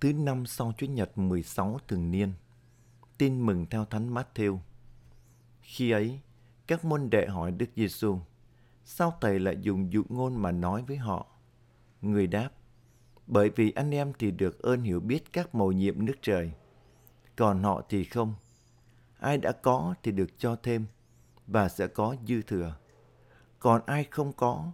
Thứ 0.00 0.12
năm 0.12 0.46
sau 0.46 0.72
Chúa 0.78 0.86
Nhật 0.86 1.18
16 1.18 1.78
thường 1.88 2.10
niên, 2.10 2.32
tin 3.18 3.46
mừng 3.46 3.66
theo 3.70 3.84
Thánh 3.84 4.14
Matthew. 4.14 4.58
Khi 5.62 5.90
ấy, 5.90 6.20
các 6.66 6.84
môn 6.84 7.10
đệ 7.10 7.26
hỏi 7.26 7.50
Đức 7.50 7.70
Giêsu, 7.76 8.18
sao 8.84 9.18
thầy 9.20 9.38
lại 9.38 9.56
dùng 9.60 9.92
dụ 9.92 10.02
ngôn 10.08 10.42
mà 10.42 10.52
nói 10.52 10.84
với 10.88 10.96
họ? 10.96 11.26
Người 12.02 12.26
đáp, 12.26 12.50
bởi 13.26 13.50
vì 13.56 13.70
anh 13.70 13.90
em 13.90 14.12
thì 14.18 14.30
được 14.30 14.62
ơn 14.62 14.82
hiểu 14.82 15.00
biết 15.00 15.32
các 15.32 15.54
mầu 15.54 15.72
nhiệm 15.72 16.04
nước 16.04 16.16
trời, 16.22 16.52
còn 17.36 17.62
họ 17.62 17.82
thì 17.88 18.04
không. 18.04 18.34
Ai 19.18 19.38
đã 19.38 19.52
có 19.52 19.94
thì 20.02 20.12
được 20.12 20.38
cho 20.38 20.56
thêm 20.56 20.86
và 21.46 21.68
sẽ 21.68 21.86
có 21.86 22.16
dư 22.28 22.42
thừa. 22.42 22.76
Còn 23.58 23.82
ai 23.86 24.04
không 24.10 24.32
có 24.32 24.72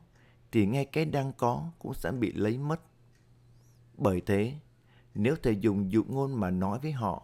thì 0.52 0.66
ngay 0.66 0.84
cái 0.84 1.04
đang 1.04 1.32
có 1.32 1.70
cũng 1.78 1.94
sẽ 1.94 2.12
bị 2.12 2.32
lấy 2.32 2.58
mất. 2.58 2.80
Bởi 3.98 4.20
thế, 4.20 4.54
nếu 5.14 5.36
thầy 5.42 5.56
dùng 5.56 5.92
dụ 5.92 6.04
ngôn 6.08 6.40
mà 6.40 6.50
nói 6.50 6.78
với 6.78 6.92
họ 6.92 7.22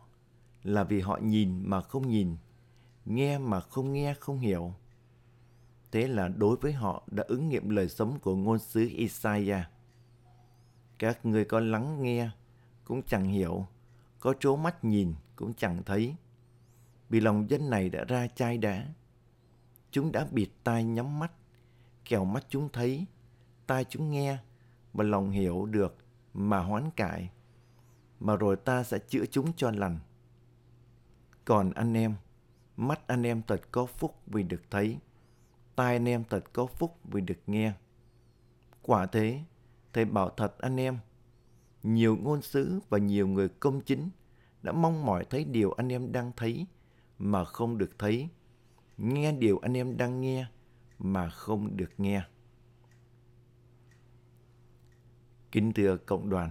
là 0.62 0.84
vì 0.84 1.00
họ 1.00 1.18
nhìn 1.22 1.62
mà 1.64 1.80
không 1.80 2.08
nhìn, 2.08 2.36
nghe 3.04 3.38
mà 3.38 3.60
không 3.60 3.92
nghe 3.92 4.14
không 4.14 4.38
hiểu. 4.38 4.74
Thế 5.92 6.08
là 6.08 6.28
đối 6.28 6.56
với 6.56 6.72
họ 6.72 7.02
đã 7.06 7.24
ứng 7.28 7.48
nghiệm 7.48 7.68
lời 7.68 7.88
sống 7.88 8.18
của 8.20 8.36
ngôn 8.36 8.58
sứ 8.58 8.88
Isaiah. 8.88 9.70
Các 10.98 11.26
người 11.26 11.44
có 11.44 11.60
lắng 11.60 12.02
nghe 12.02 12.30
cũng 12.84 13.02
chẳng 13.02 13.24
hiểu, 13.24 13.66
có 14.20 14.34
trố 14.40 14.56
mắt 14.56 14.84
nhìn 14.84 15.14
cũng 15.36 15.54
chẳng 15.54 15.82
thấy. 15.82 16.14
Vì 17.08 17.20
lòng 17.20 17.50
dân 17.50 17.70
này 17.70 17.90
đã 17.90 18.04
ra 18.04 18.26
chai 18.26 18.58
đá. 18.58 18.86
Chúng 19.90 20.12
đã 20.12 20.26
bịt 20.30 20.48
tai 20.64 20.84
nhắm 20.84 21.18
mắt, 21.18 21.32
kẻo 22.04 22.24
mắt 22.24 22.46
chúng 22.48 22.68
thấy, 22.72 23.06
tai 23.66 23.84
chúng 23.84 24.10
nghe 24.10 24.38
và 24.92 25.04
lòng 25.04 25.30
hiểu 25.30 25.66
được 25.66 25.96
mà 26.34 26.58
hoán 26.58 26.90
cải 26.90 27.30
mà 28.20 28.36
rồi 28.36 28.56
ta 28.56 28.84
sẽ 28.84 28.98
chữa 28.98 29.26
chúng 29.26 29.52
cho 29.56 29.70
lành. 29.70 29.98
Còn 31.44 31.70
anh 31.70 31.96
em, 31.96 32.14
mắt 32.76 33.06
anh 33.06 33.26
em 33.26 33.42
thật 33.42 33.60
có 33.72 33.86
phúc 33.86 34.14
vì 34.26 34.42
được 34.42 34.62
thấy, 34.70 34.98
tai 35.76 35.96
anh 35.96 36.08
em 36.08 36.24
thật 36.24 36.44
có 36.52 36.66
phúc 36.66 36.98
vì 37.04 37.20
được 37.20 37.38
nghe. 37.46 37.72
Quả 38.82 39.06
thế, 39.06 39.40
Thầy 39.92 40.04
bảo 40.04 40.30
thật 40.30 40.58
anh 40.58 40.80
em, 40.80 40.98
nhiều 41.82 42.16
ngôn 42.16 42.42
sứ 42.42 42.80
và 42.88 42.98
nhiều 42.98 43.28
người 43.28 43.48
công 43.48 43.80
chính 43.80 44.10
đã 44.62 44.72
mong 44.72 45.06
mỏi 45.06 45.24
thấy 45.30 45.44
điều 45.44 45.72
anh 45.72 45.92
em 45.92 46.12
đang 46.12 46.32
thấy 46.36 46.66
mà 47.18 47.44
không 47.44 47.78
được 47.78 47.98
thấy, 47.98 48.28
nghe 48.96 49.32
điều 49.32 49.58
anh 49.58 49.76
em 49.76 49.96
đang 49.96 50.20
nghe 50.20 50.46
mà 50.98 51.30
không 51.30 51.76
được 51.76 51.90
nghe. 51.98 52.22
Kính 55.52 55.72
thưa 55.72 55.96
cộng 55.96 56.30
đoàn, 56.30 56.50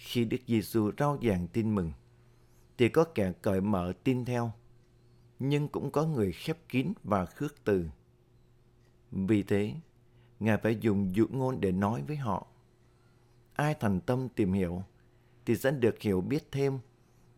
khi 0.00 0.24
Đức 0.24 0.38
Giêsu 0.46 0.90
rao 0.98 1.18
giảng 1.22 1.48
tin 1.48 1.74
mừng, 1.74 1.92
thì 2.78 2.88
có 2.88 3.04
kẻ 3.04 3.32
cởi 3.42 3.60
mở 3.60 3.92
tin 4.04 4.24
theo, 4.24 4.52
nhưng 5.38 5.68
cũng 5.68 5.90
có 5.90 6.06
người 6.06 6.32
khép 6.32 6.58
kín 6.68 6.92
và 7.04 7.26
khước 7.26 7.64
từ. 7.64 7.86
Vì 9.10 9.42
thế, 9.42 9.74
Ngài 10.40 10.58
phải 10.58 10.76
dùng 10.80 11.16
dụ 11.16 11.26
ngôn 11.30 11.60
để 11.60 11.72
nói 11.72 12.02
với 12.02 12.16
họ. 12.16 12.46
Ai 13.54 13.74
thành 13.80 14.00
tâm 14.00 14.28
tìm 14.28 14.52
hiểu, 14.52 14.82
thì 15.46 15.56
sẽ 15.56 15.70
được 15.70 16.00
hiểu 16.00 16.20
biết 16.20 16.52
thêm 16.52 16.78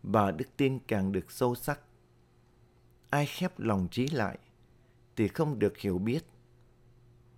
và 0.03 0.31
đức 0.31 0.47
tin 0.57 0.79
càng 0.87 1.11
được 1.11 1.31
sâu 1.31 1.55
sắc. 1.55 1.79
Ai 3.09 3.25
khép 3.25 3.59
lòng 3.59 3.87
trí 3.91 4.07
lại, 4.07 4.37
thì 5.15 5.27
không 5.27 5.59
được 5.59 5.77
hiểu 5.77 5.97
biết. 5.97 6.25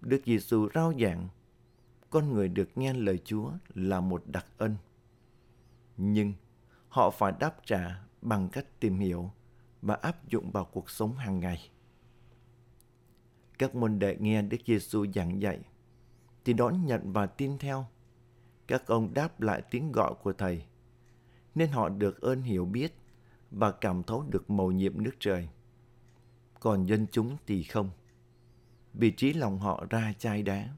Đức 0.01 0.21
Giêsu 0.25 0.69
rao 0.73 0.93
giảng, 0.99 1.27
con 2.09 2.33
người 2.33 2.47
được 2.47 2.69
nghe 2.75 2.93
lời 2.93 3.19
Chúa 3.25 3.51
là 3.73 3.99
một 3.99 4.23
đặc 4.25 4.45
ân 4.57 4.75
nhưng 5.97 6.33
họ 6.89 7.09
phải 7.09 7.33
đáp 7.39 7.55
trả 7.65 8.03
bằng 8.21 8.49
cách 8.49 8.65
tìm 8.79 8.99
hiểu 8.99 9.31
và 9.81 9.95
áp 9.95 10.27
dụng 10.27 10.51
vào 10.51 10.65
cuộc 10.65 10.89
sống 10.89 11.15
hàng 11.15 11.39
ngày. 11.39 11.69
Các 13.57 13.75
môn 13.75 13.99
đệ 13.99 14.17
nghe 14.19 14.41
Đức 14.41 14.57
Giêsu 14.65 15.05
giảng 15.15 15.41
dạy 15.41 15.59
thì 16.45 16.53
đón 16.53 16.85
nhận 16.85 17.11
và 17.11 17.25
tin 17.25 17.57
theo. 17.57 17.85
Các 18.67 18.87
ông 18.87 19.13
đáp 19.13 19.41
lại 19.41 19.61
tiếng 19.71 19.91
gọi 19.91 20.13
của 20.23 20.33
Thầy, 20.33 20.65
nên 21.55 21.69
họ 21.69 21.89
được 21.89 22.21
ơn 22.21 22.41
hiểu 22.41 22.65
biết 22.65 22.95
và 23.51 23.71
cảm 23.71 24.03
thấu 24.03 24.25
được 24.29 24.49
mầu 24.49 24.71
nhiệm 24.71 25.03
nước 25.03 25.15
trời. 25.19 25.49
Còn 26.59 26.85
dân 26.85 27.07
chúng 27.11 27.37
thì 27.47 27.63
không, 27.63 27.89
vì 28.93 29.11
trí 29.11 29.33
lòng 29.33 29.59
họ 29.59 29.85
ra 29.89 30.13
chai 30.19 30.43
đá. 30.43 30.69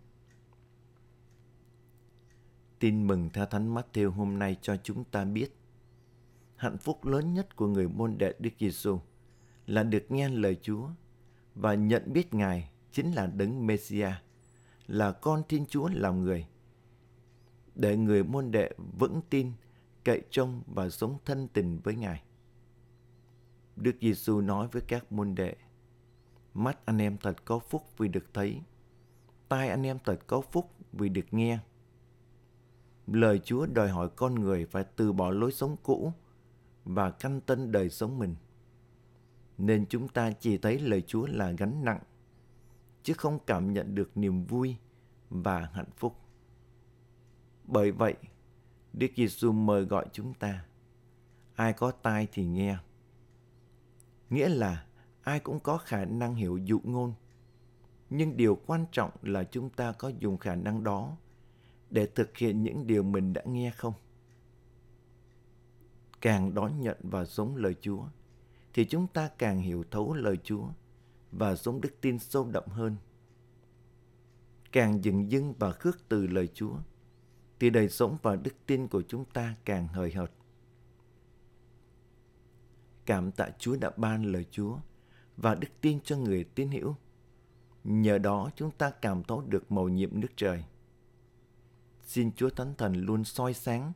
Tin 2.80 3.08
mừng 3.08 3.30
theo 3.34 3.46
Thánh 3.46 3.76
Matthew 3.76 4.12
hôm 4.12 4.40
nay 4.40 4.58
cho 4.62 4.78
chúng 4.84 5.04
ta 5.04 5.26
biết 5.26 5.56
hạnh 6.56 6.78
phúc 6.78 7.06
lớn 7.06 7.34
nhất 7.34 7.56
của 7.56 7.68
người 7.68 7.88
môn 7.88 8.18
đệ 8.18 8.34
Đức 8.40 8.50
Giêsu 8.60 9.00
là 9.66 9.84
được 9.84 10.12
nghe 10.12 10.30
lời 10.30 10.58
Chúa 10.62 10.90
và 11.56 11.74
nhận 11.74 12.14
biết 12.14 12.34
Ngài 12.34 12.70
chính 12.92 13.12
là 13.12 13.28
đấng 13.28 13.68
Messia, 13.68 14.12
là 14.88 15.12
con 15.12 15.44
Thiên 15.50 15.66
Chúa 15.66 15.90
làm 15.94 16.24
người. 16.24 16.48
Để 17.76 17.98
người 17.98 18.24
môn 18.24 18.52
đệ 18.52 18.72
vững 19.00 19.22
tin, 19.30 19.52
cậy 20.04 20.22
trông 20.30 20.62
và 20.68 20.90
sống 20.90 21.18
thân 21.26 21.48
tình 21.48 21.80
với 21.84 21.96
Ngài. 21.96 22.24
Đức 23.76 23.96
Giêsu 24.02 24.42
nói 24.42 24.68
với 24.72 24.82
các 24.88 25.12
môn 25.12 25.36
đệ: 25.36 25.56
Mắt 26.54 26.86
anh 26.86 26.98
em 26.98 27.18
thật 27.18 27.46
có 27.46 27.60
phúc 27.60 27.84
vì 27.98 28.08
được 28.08 28.34
thấy, 28.34 28.62
tai 29.50 29.70
anh 29.70 29.84
em 29.84 29.98
thật 30.06 30.20
có 30.28 30.42
phúc 30.42 30.72
vì 30.94 31.10
được 31.10 31.26
nghe 31.32 31.60
lời 33.07 33.40
Chúa 33.40 33.66
đòi 33.66 33.90
hỏi 33.90 34.09
con 34.16 34.35
người 34.35 34.66
phải 34.66 34.84
từ 34.95 35.13
bỏ 35.13 35.31
lối 35.31 35.51
sống 35.51 35.75
cũ 35.84 36.13
và 36.85 37.12
canh 37.12 37.41
tân 37.41 37.72
đời 37.72 37.90
sống 37.90 38.19
mình. 38.19 38.35
Nên 39.57 39.85
chúng 39.90 40.07
ta 40.07 40.31
chỉ 40.31 40.57
thấy 40.57 40.79
lời 40.79 41.03
Chúa 41.07 41.28
là 41.28 41.51
gánh 41.51 41.85
nặng, 41.85 42.00
chứ 43.03 43.13
không 43.13 43.40
cảm 43.45 43.73
nhận 43.73 43.95
được 43.95 44.18
niềm 44.18 44.45
vui 44.45 44.75
và 45.29 45.69
hạnh 45.73 45.91
phúc. 45.97 46.16
Bởi 47.63 47.91
vậy, 47.91 48.16
Đức 48.94 49.07
Giêsu 49.16 49.51
mời 49.51 49.84
gọi 49.84 50.06
chúng 50.13 50.34
ta, 50.34 50.66
ai 51.56 51.74
có 51.74 51.91
tai 51.91 52.28
thì 52.31 52.45
nghe. 52.45 52.78
Nghĩa 54.29 54.50
là 54.50 54.85
ai 55.22 55.39
cũng 55.39 55.59
có 55.59 55.78
khả 55.78 56.06
năng 56.06 56.35
hiểu 56.35 56.57
dụ 56.57 56.79
ngôn, 56.84 57.13
nhưng 58.09 58.38
điều 58.38 58.59
quan 58.66 58.85
trọng 58.91 59.12
là 59.22 59.44
chúng 59.44 59.69
ta 59.69 59.91
có 59.91 60.12
dùng 60.19 60.38
khả 60.38 60.56
năng 60.56 60.84
đó 60.84 61.18
để 61.90 62.06
thực 62.06 62.38
hiện 62.38 62.64
những 62.64 62.88
điều 62.88 63.03
mình 63.03 63.34
đã 63.34 63.42
nghe 63.46 63.72
không? 63.72 63.94
Càng 66.22 66.53
đón 66.53 66.81
nhận 66.81 66.98
và 67.03 67.25
sống 67.25 67.56
lời 67.56 67.75
Chúa, 67.81 68.06
thì 68.74 68.86
chúng 68.86 69.08
ta 69.08 69.30
càng 69.38 69.62
hiểu 69.62 69.84
thấu 69.92 70.14
lời 70.14 70.38
Chúa 70.44 70.68
và 71.31 71.56
sống 71.56 71.81
đức 71.81 72.02
tin 72.02 72.20
sâu 72.20 72.50
đậm 72.52 72.64
hơn. 72.68 72.96
Càng 74.72 75.03
dừng 75.03 75.31
dưng 75.31 75.53
và 75.59 75.72
khước 75.72 76.09
từ 76.09 76.28
lời 76.28 76.48
Chúa, 76.53 76.78
thì 77.59 77.70
đời 77.70 77.90
sống 77.90 78.18
và 78.22 78.36
đức 78.36 78.54
tin 78.66 78.88
của 78.88 79.02
chúng 79.02 79.25
ta 79.25 79.56
càng 79.66 79.88
hời 79.88 80.12
hợt. 80.12 80.31
Cảm 83.06 83.31
tạ 83.31 83.50
Chúa 83.59 83.75
đã 83.75 83.92
ban 83.98 84.24
lời 84.24 84.46
Chúa 84.52 84.78
và 85.38 85.56
đức 85.56 85.68
tin 85.81 86.00
cho 86.04 86.18
người 86.18 86.44
tín 86.44 86.72
hữu. 86.72 86.96
Nhờ 87.84 88.18
đó 88.18 88.50
chúng 88.56 88.72
ta 88.72 88.90
cảm 88.90 89.24
thấu 89.24 89.42
được 89.42 89.72
mầu 89.72 89.90
nhiệm 89.90 90.22
nước 90.22 90.31
trời. 90.36 90.64
Xin 92.07 92.31
Chúa 92.35 92.50
Thánh 92.50 92.73
Thần 92.78 92.94
luôn 92.94 93.23
soi 93.23 93.53
sáng 93.53 93.94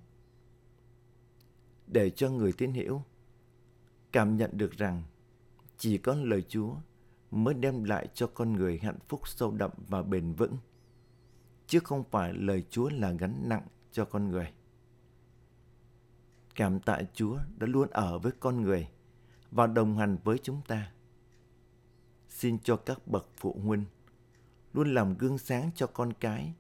để 1.88 2.10
cho 2.10 2.30
người 2.30 2.54
tín 2.54 2.74
hiểu 2.74 3.04
cảm 4.12 4.38
nhận 4.38 4.50
được 4.54 4.72
rằng 4.72 5.04
chỉ 5.78 5.98
có 5.98 6.16
lời 6.16 6.44
Chúa 6.50 6.76
mới 7.32 7.54
đem 7.54 7.84
lại 7.84 8.08
cho 8.14 8.28
con 8.28 8.54
người 8.54 8.78
hạnh 8.78 9.00
phúc 9.08 9.28
sâu 9.28 9.52
đậm 9.52 9.72
và 9.88 10.04
bền 10.04 10.34
vững, 10.34 10.58
chứ 11.68 11.80
không 11.80 12.04
phải 12.12 12.34
lời 12.34 12.66
Chúa 12.70 12.90
là 12.90 13.12
gánh 13.12 13.44
nặng 13.46 13.68
cho 13.92 14.06
con 14.06 14.30
người. 14.30 14.54
Cảm 16.56 16.80
tạ 16.80 17.02
Chúa 17.14 17.38
đã 17.58 17.68
luôn 17.68 17.90
ở 17.90 18.20
với 18.20 18.32
con 18.40 18.62
người 18.62 18.88
và 19.52 19.68
đồng 19.68 19.98
hành 19.98 20.18
với 20.24 20.38
chúng 20.44 20.62
ta. 20.68 20.92
Xin 22.30 22.60
cho 22.60 22.76
các 22.76 23.08
bậc 23.08 23.30
phụ 23.36 23.60
huynh 23.64 23.86
luôn 24.74 24.94
làm 24.94 25.18
gương 25.18 25.38
sáng 25.38 25.72
cho 25.76 25.88
con 25.88 26.14
cái 26.14 26.54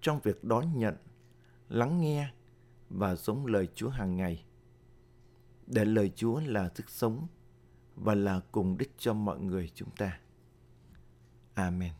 trong 0.00 0.20
việc 0.20 0.44
đón 0.44 0.78
nhận, 0.78 0.96
lắng 1.68 2.00
nghe 2.00 2.30
và 2.88 3.16
sống 3.16 3.46
lời 3.46 3.68
Chúa 3.74 3.88
hàng 3.88 4.16
ngày. 4.16 4.44
Để 5.66 5.84
lời 5.84 6.12
Chúa 6.16 6.40
là 6.40 6.70
sức 6.74 6.90
sống 6.90 7.26
và 7.96 8.14
là 8.14 8.40
cùng 8.52 8.78
đích 8.78 8.92
cho 8.98 9.14
mọi 9.14 9.40
người 9.40 9.70
chúng 9.74 9.90
ta. 9.90 10.20
Amen. 11.54 11.99